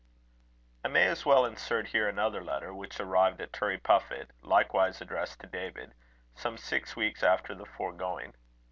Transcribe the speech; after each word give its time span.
I 0.83 0.87
may 0.87 1.05
as 1.05 1.27
well 1.27 1.45
insert 1.45 1.89
here 1.89 2.07
another 2.09 2.43
letter, 2.43 2.73
which 2.73 2.99
arrived 2.99 3.39
at 3.39 3.51
Turriepuffit, 3.53 4.31
likewise 4.41 4.99
addressed 4.99 5.39
to 5.41 5.45
David, 5.45 5.93
some 6.33 6.57
six 6.57 6.95
weeks 6.95 7.21
after 7.21 7.53
the 7.53 7.67
foregoing. 7.67 8.33